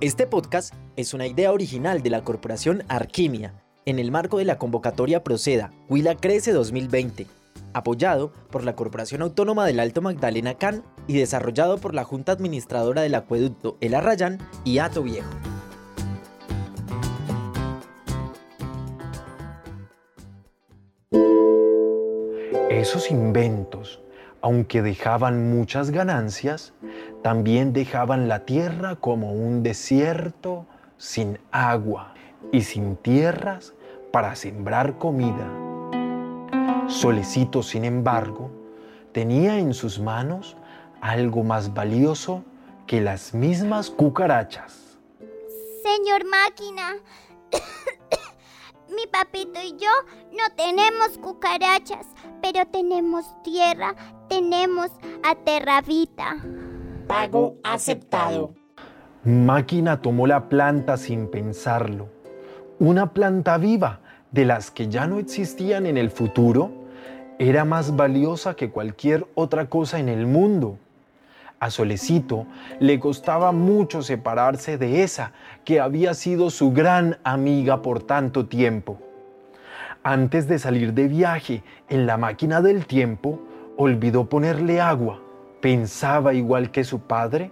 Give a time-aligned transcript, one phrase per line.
[0.00, 3.54] Este podcast es una idea original de la corporación Arquimia,
[3.86, 7.28] en el marco de la convocatoria Proceda, Huila Crece 2020,
[7.72, 13.02] apoyado por la Corporación Autónoma del Alto Magdalena CAN y desarrollado por la Junta Administradora
[13.02, 15.30] del Acueducto El Arrayán y Ato Viejo.
[22.68, 24.00] Esos inventos,
[24.42, 26.74] aunque dejaban muchas ganancias,
[27.24, 30.66] también dejaban la tierra como un desierto
[30.98, 32.12] sin agua
[32.52, 33.72] y sin tierras
[34.12, 35.48] para sembrar comida.
[36.86, 38.50] Solecito, sin embargo,
[39.12, 40.58] tenía en sus manos
[41.00, 42.44] algo más valioso
[42.86, 44.98] que las mismas cucarachas.
[45.82, 46.92] Señor máquina,
[48.94, 49.92] mi papito y yo
[50.30, 52.06] no tenemos cucarachas,
[52.42, 53.94] pero tenemos tierra,
[54.28, 54.90] tenemos
[55.22, 55.34] a.
[57.14, 58.54] Pago aceptado.
[59.22, 62.08] Máquina tomó la planta sin pensarlo.
[62.80, 64.00] Una planta viva,
[64.32, 66.72] de las que ya no existían en el futuro,
[67.38, 70.76] era más valiosa que cualquier otra cosa en el mundo.
[71.60, 72.48] A Solecito
[72.80, 75.30] le costaba mucho separarse de esa
[75.64, 78.98] que había sido su gran amiga por tanto tiempo.
[80.02, 83.38] Antes de salir de viaje en la máquina del tiempo,
[83.76, 85.20] olvidó ponerle agua.
[85.64, 87.50] Pensaba igual que su padre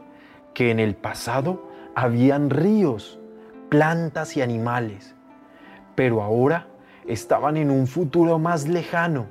[0.52, 3.18] que en el pasado habían ríos,
[3.70, 5.14] plantas y animales,
[5.94, 6.68] pero ahora
[7.06, 9.28] estaban en un futuro más lejano,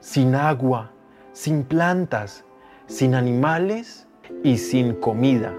[0.00, 0.92] sin agua,
[1.34, 2.46] sin plantas,
[2.86, 4.08] sin animales
[4.42, 5.52] y sin comida.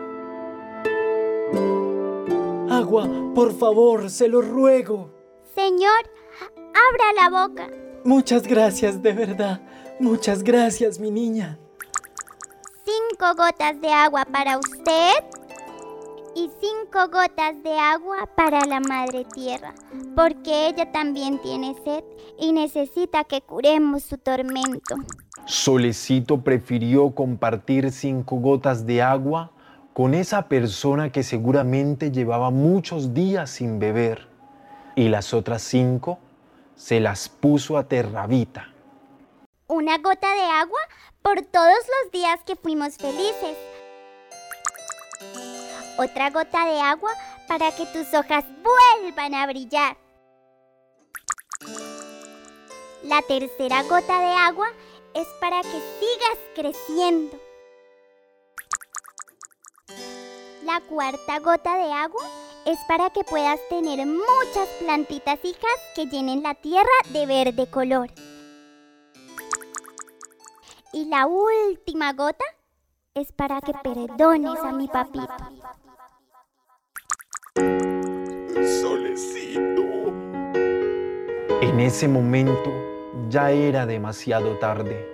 [2.72, 5.12] Agua, por favor, se lo ruego.
[5.54, 6.10] Señor,
[6.58, 7.68] abra la boca.
[8.04, 9.62] Muchas gracias, de verdad.
[10.00, 11.60] Muchas gracias, mi niña.
[12.86, 15.14] Cinco gotas de agua para usted
[16.36, 19.74] y cinco gotas de agua para la Madre Tierra,
[20.18, 22.04] porque ella también tiene sed
[22.38, 24.96] y necesita que curemos su tormento.
[25.46, 29.52] Solecito prefirió compartir cinco gotas de agua
[29.94, 34.28] con esa persona que seguramente llevaba muchos días sin beber
[34.96, 36.20] y las otras cinco
[36.76, 38.73] se las puso a Terravita.
[39.74, 40.80] Una gota de agua
[41.24, 43.58] por todos los días que fuimos felices.
[45.98, 47.12] Otra gota de agua
[47.48, 49.98] para que tus hojas vuelvan a brillar.
[53.02, 54.68] La tercera gota de agua
[55.16, 57.40] es para que sigas creciendo.
[60.66, 62.30] La cuarta gota de agua
[62.68, 68.12] es para que puedas tener muchas plantitas hijas que llenen la tierra de verde color.
[71.04, 72.46] Y la última gota
[73.14, 75.28] es para que perdones a mi papito.
[78.82, 79.84] Solecito.
[81.62, 82.72] En ese momento
[83.28, 85.06] ya era demasiado tarde.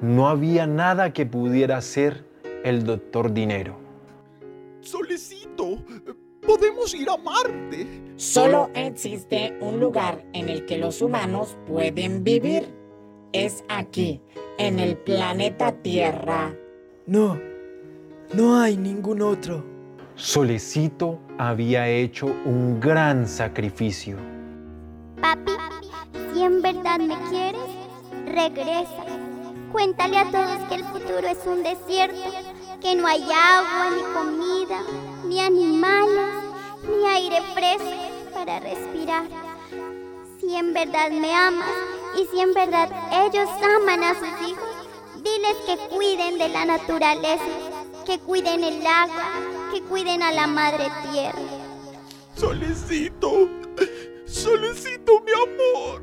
[0.00, 2.26] No había nada que pudiera hacer
[2.64, 3.76] el doctor Dinero.
[4.80, 5.84] Solecito,
[6.44, 8.14] podemos ir a Marte.
[8.16, 12.81] Solo existe un lugar en el que los humanos pueden vivir.
[13.32, 14.20] Es aquí,
[14.58, 16.54] en el planeta Tierra.
[17.06, 17.40] No,
[18.34, 19.64] no hay ningún otro.
[20.16, 24.18] Solecito había hecho un gran sacrificio.
[25.22, 25.52] Papi,
[26.34, 27.62] si en verdad me quieres,
[28.26, 29.06] regresa.
[29.72, 32.30] Cuéntale a todos que el futuro es un desierto,
[32.82, 34.82] que no hay agua, ni comida,
[35.26, 36.34] ni animales,
[36.86, 39.24] ni aire fresco para respirar.
[40.38, 42.90] Si en verdad me amas y si en verdad
[43.26, 44.68] ellos aman a sus hijos,
[45.16, 47.44] diles que cuiden de la naturaleza,
[48.04, 49.30] que cuiden el agua,
[49.72, 51.40] que cuiden a la madre tierra.
[52.34, 53.48] Solecito,
[54.26, 56.02] Solecito, mi amor.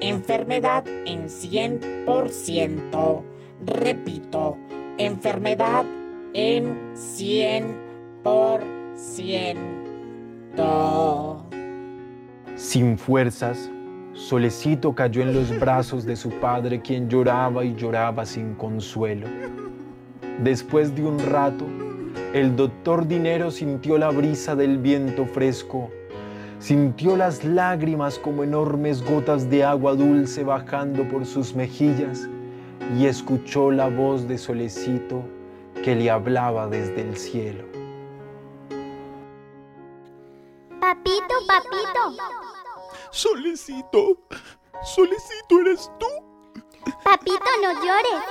[0.00, 3.22] Enfermedad en 100%.
[3.66, 4.56] Repito,
[4.98, 5.84] enfermedad
[6.34, 8.77] en 100%.
[12.56, 13.70] Sin fuerzas,
[14.12, 19.28] Solecito cayó en los brazos de su padre, quien lloraba y lloraba sin consuelo.
[20.42, 21.64] Después de un rato,
[22.34, 25.90] el doctor Dinero sintió la brisa del viento fresco,
[26.58, 32.28] sintió las lágrimas como enormes gotas de agua dulce bajando por sus mejillas
[32.98, 35.22] y escuchó la voz de Solecito
[35.84, 37.77] que le hablaba desde el cielo.
[43.10, 44.16] Solecito,
[44.82, 46.06] Solecito, ¿eres tú?
[47.04, 48.22] Papito, no llores.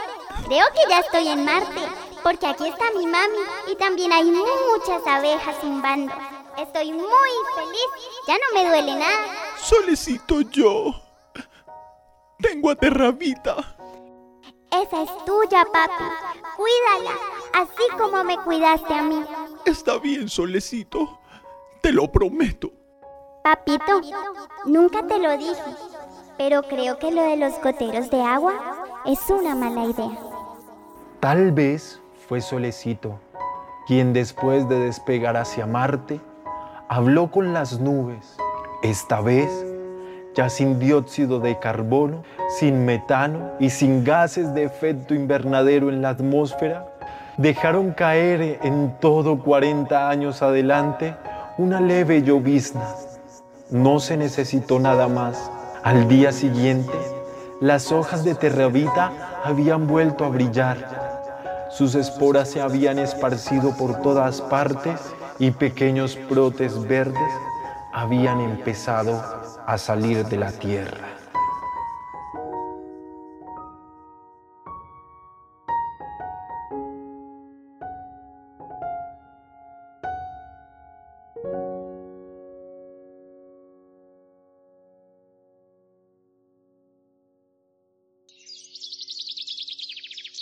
[0.46, 1.82] Creo que ya estoy en Marte,
[2.24, 3.38] porque aquí está mi mami
[3.72, 6.14] y también hay muchas abejas zumbando.
[6.58, 7.88] Estoy muy feliz,
[8.28, 9.26] ya no me duele nada.
[9.58, 10.94] Solecito yo.
[12.40, 13.76] Tengo a Terrabita.
[14.72, 16.04] Esa es tuya, papi.
[16.56, 17.18] Cuídala,
[17.54, 19.24] así como me cuidaste a mí.
[19.66, 21.20] Está bien, Solecito.
[21.82, 22.72] Te lo prometo.
[23.48, 24.02] Papito,
[24.66, 25.54] nunca te lo dije,
[26.38, 28.52] pero creo que lo de los goteros de agua
[29.06, 30.20] es una mala idea.
[31.22, 33.22] Tal vez fue Solecito
[33.88, 36.20] quien después de despegar hacia Marte
[36.90, 38.36] habló con las nubes,
[38.84, 39.50] esta vez
[40.36, 42.24] ya sin dióxido de carbono,
[42.60, 46.86] sin metano y sin gases de efecto invernadero en la atmósfera,
[47.38, 51.16] dejaron caer en todo 40 años adelante
[51.58, 53.07] una leve llovizna.
[53.70, 55.52] No se necesitó nada más.
[55.84, 56.94] Al día siguiente,
[57.60, 61.68] las hojas de terrabita habían vuelto a brillar.
[61.70, 65.02] Sus esporas se habían esparcido por todas partes
[65.38, 67.34] y pequeños brotes verdes
[67.92, 69.22] habían empezado
[69.66, 71.07] a salir de la tierra.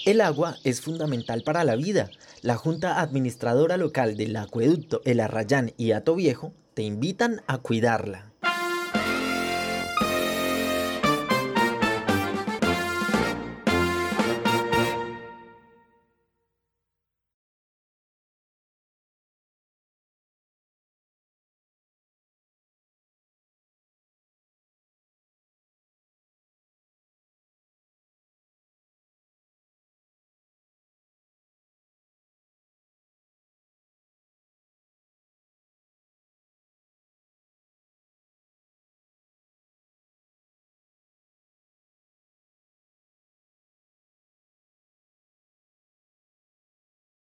[0.06, 2.12] El agua es fundamental para la vida.
[2.44, 8.32] La Junta Administradora Local del Acueducto El Arrayán y Ato Viejo te invitan a cuidarla.